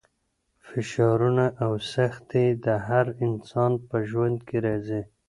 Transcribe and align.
فشارونه 0.65 1.45
او 1.63 1.71
سختۍ 1.91 2.47
د 2.65 2.67
هر 2.87 3.05
انسان 3.25 3.71
په 3.87 3.95
ژوند 4.09 4.37
کې 4.47 4.57
راځي. 4.65 5.01